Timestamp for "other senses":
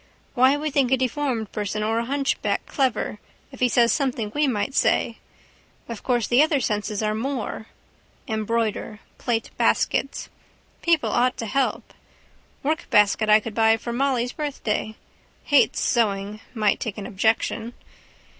6.41-7.03